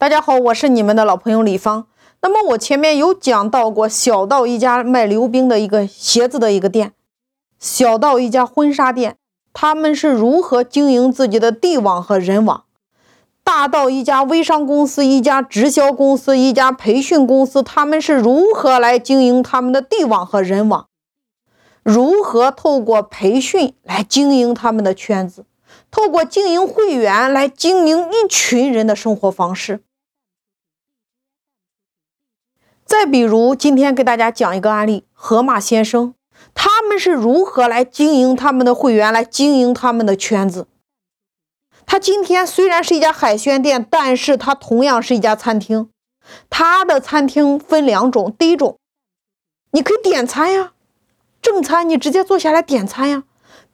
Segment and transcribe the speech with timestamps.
[0.00, 1.86] 大家好，我是你们的老朋友李芳。
[2.22, 6.92] 那么我前面有讲到过，小到一家卖溜冰的一个鞋子的一个店，
[7.58, 9.16] 小到一家婚纱店，
[9.52, 12.64] 他们是如何经营自己的地网和人网；
[13.44, 20.86] 大到一家微商公司、一家直销公司、一家培训公司，他们是如何来经营他们的地网和人网，
[21.82, 25.44] 如何透过培训来经营他们的圈子，
[25.90, 29.82] 透过经营会员来经营一群人的生活方式。
[32.90, 36.12] 再比如，今天给大家讲一个案例：河马先生，
[36.54, 40.66] 他们是如何来经营他们的会员，来经营他们的圈子。
[41.86, 45.88] 他今天虽然是一家海鲜店，但是他同样是一家餐厅。
[46.50, 48.76] 他的餐厅分两种，第一种，
[49.70, 50.72] 你可以点餐呀，
[51.40, 53.22] 正餐你直接坐下来点餐呀；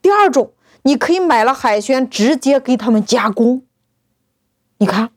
[0.00, 0.54] 第二种，
[0.84, 3.66] 你可以买了海鲜直接给他们加工。
[4.78, 5.11] 你看。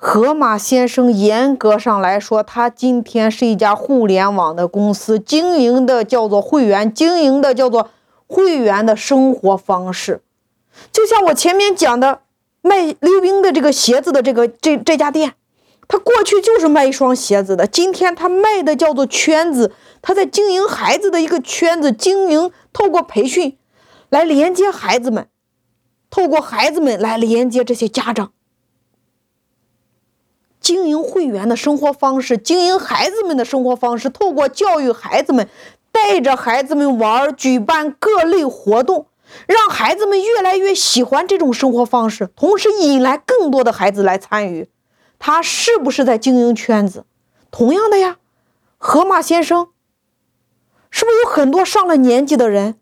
[0.00, 7.90] 河马先生严格上来说，他今天是一家互联网的公司，经营的叫做会员，经营的叫做
[8.28, 10.22] 会员的生活方式。
[10.92, 12.20] 就像我前面讲的
[12.62, 15.34] 卖溜冰的这个鞋子的这个这这家店，
[15.88, 23.58] 他过去就是卖一双鞋子的，今天他卖的叫做圈子，他在经营孩子的一个圈子，经营透过培训
[24.10, 25.26] 来连接孩子们，
[26.08, 28.30] 透过孩子们来连接这些家长。
[30.68, 35.48] 经营会员的生活方式，经营孩子们的生活方式，透过教育孩子们，
[35.90, 39.06] 带着孩子们玩，举办各类活动，
[39.46, 44.68] 让孩子们越来越喜欢这种生活方式，同时引来更多的孩子来参与。
[45.18, 47.06] 他是不是在经营圈子？
[47.50, 48.18] 同样的呀，
[48.76, 49.68] 河马先生
[50.90, 52.74] 是不是有很多上了年纪的人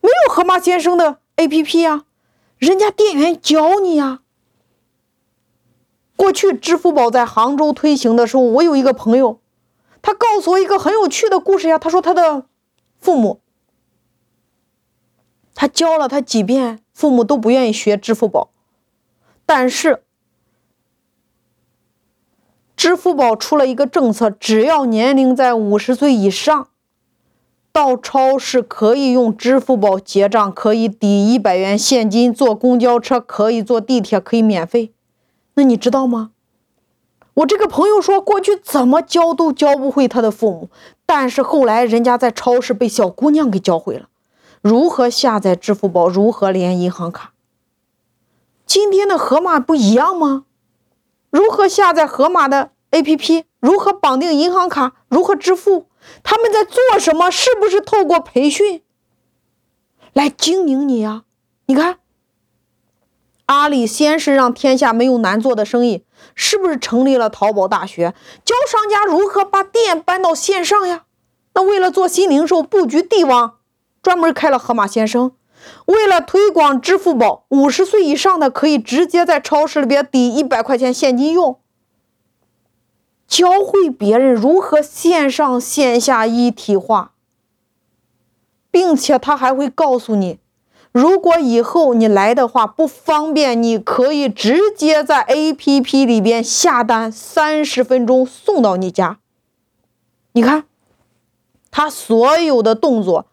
[0.00, 2.04] 没有河马先生的 APP 呀？
[2.56, 4.20] 人家店员教你呀。
[6.16, 9.38] 过去支付宝在杭州推行的时候，我有一个朋友，
[10.02, 11.78] 他告诉我一个很有趣的故事呀。
[11.78, 12.46] 他说他的
[12.98, 13.40] 父母，
[15.54, 18.50] 他教了他几遍，父母都不愿意学支付宝。
[19.44, 20.02] 但是
[22.74, 26.68] 支付宝出了一个政策，只要年龄在五十岁以上，
[27.70, 34.92] 到超市可以用支付宝结账，可以抵一百元现金，坐公交车可以坐地铁可以免费。
[35.56, 36.30] 那你知道吗？
[37.34, 40.70] 我这个朋友说，过去怎么教都教不会他的父母，
[41.04, 44.08] 但是后来人家在超市被小姑娘给教会了，
[44.62, 47.32] 如何下载支付宝，如何连银行卡。
[48.64, 50.44] 今天的盒马不一样吗？
[51.30, 55.86] 如何下载盒马的 APP，如何绑定银行卡，如何支付？
[56.22, 57.30] 他们在做什么？
[57.30, 58.82] 是不是透过培训
[60.14, 61.24] 来经营你呀？
[61.66, 61.98] 你看。
[63.46, 68.14] 阿里先是让天下没有难做的生意，是不是成立了淘宝大学，
[68.44, 71.04] 教商家如何把店搬到线上呀？
[71.54, 73.54] 那为了做新零售，布局地网，
[74.02, 75.32] 专门开了盒马先生。
[75.86, 81.58] 为了推广支付宝，五十岁以上的可以直接在超市里边抵一百块钱现金用。
[83.26, 87.12] 教会别人如何线上线下一体化，
[88.70, 90.38] 并且他还会告诉你。
[90.96, 99.18] 如果以后你来的话不方便，你可以直接在 APP 里边下单，三十分钟送到你家。
[100.32, 100.64] 你看，
[101.70, 103.26] 他所有的动作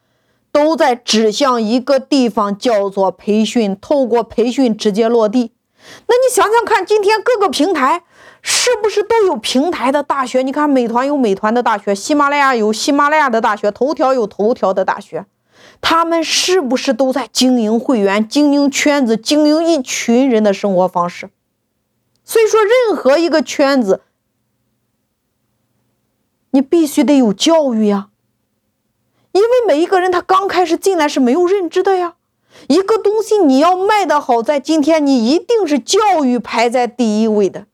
[0.52, 3.78] 都在指向一个地方，叫做培训。
[3.80, 5.54] 透过培训直接落地。
[6.08, 8.04] 那你想想看，今天各个平台
[8.42, 10.42] 是不是都有平台的大学？
[10.42, 15.26] 你看，美团有美团的大学，喜马拉雅有喜马拉雅的大学，头条有头条的大学。
[15.86, 21.30] 他们是不是都在经营会员、经营圈子、经营一群人的生活方式？
[22.24, 24.02] 所以说，任何一个圈子，
[26.52, 28.10] 你必须得有教育呀。
[29.34, 32.16] 因为每一个人他刚开始进来是没有认知的呀。
[32.70, 37.68] 一个东西你要卖的好，在今天你一定是教育排在第一位的。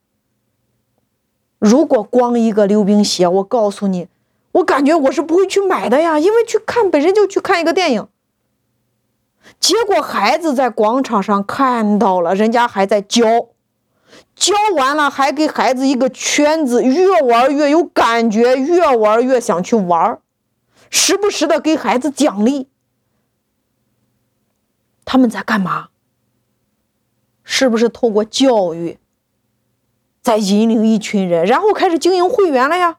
[1.59, 4.07] 如果光一个溜冰鞋，我告诉你。
[4.51, 8.07] 我感觉我是不会去买的呀，因为去看本身就去看一个电影。
[9.59, 13.49] 结果孩子在广场上看到了，人家还在教，
[14.35, 20.19] 教完了还给孩子一个圈子，越玩越有感觉，越玩越想去玩，
[20.89, 22.69] 时不时的给孩子奖励。
[25.05, 25.89] 他们在干嘛？
[27.43, 28.99] 是不是透过教育，
[30.21, 32.97] 在引领一群人，然后开始经营会员了呀？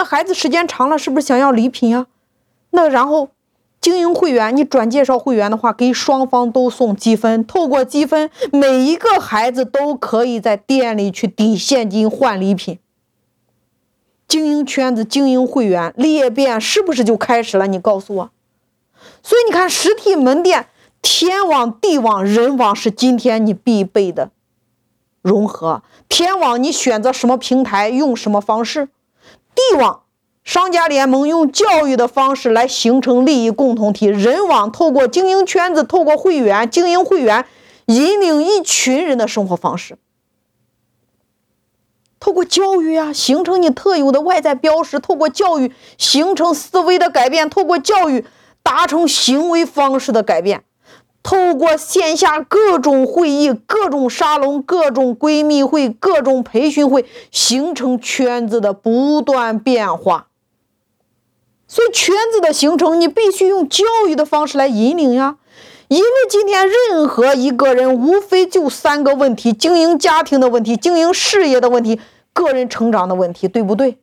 [0.00, 2.06] 那孩子时间长了，是不是想要礼品呀？
[2.70, 3.28] 那然后
[3.82, 7.46] 经营会员，你转介绍会员的话，给双方都送积分。
[7.46, 12.78] 透过积分，每一个孩子都可以在店里去抵现金换礼品。
[14.26, 17.66] 经营圈子，经营会员，裂变是不是就开始了？
[17.66, 18.30] 你告诉我。
[19.22, 20.68] 所以你看，实体门店，
[21.02, 24.30] 天网、地网、人网是今天你必备的
[25.20, 25.82] 融合。
[26.08, 28.86] 天网，你选择什么平台，用什么方式；
[29.70, 30.02] 地网。
[30.42, 37.44] 商家联盟用教育的方式来形成利益共同体，人网透过经营圈子，透过会员经营会员，
[37.86, 39.98] 引领一群人的生活方式。
[42.18, 48.24] 透过教育啊，形成你特有的外在标识；透过教育形成思维的改变；透过教育
[48.62, 50.60] 达成行为方式的改变；
[51.22, 60.28] 透过线下各种会议、各种沙龙、各种闺蜜会、各种培训会，形成圈子的不断变化。
[61.68, 65.36] 所以圈子的形成，你必须用教育的方式来引领呀。
[65.88, 72.00] 因为今天任何一个人，无非就三个问题：经营家庭的问题、经营事业的问题、
[72.32, 73.98] 个人成长的问题，对不对？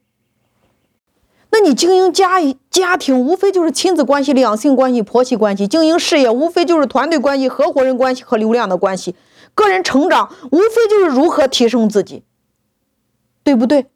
[1.59, 2.39] 那你经营家
[2.69, 9.15] 家庭，无非就是亲子关系、两性关系、婆媳关系；经营事业，无非就是团队关系、合伙人关系和流量的关系；
[9.55, 12.21] 个人成长，无非就是如何提升自己，
[13.43, 13.87] 对不对？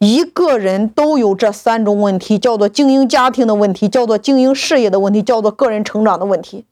[0.00, 6.64] 一个人都有这三种问题，叫做经营家庭的问题，叫做经营事业的问题，叫做个人成长的问题。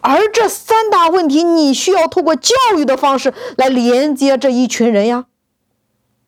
[0.00, 5.24] 而这三大问题，你需要通过教育的方式来连接这一群人呀，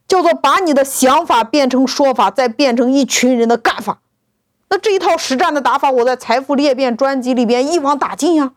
[0.09, 4.01] 叫做把你的想法变成说法，再变成一群人的干法。
[4.71, 8.53] 那这一套实战的打法，我在财富裂变专辑里边一网打尽呀。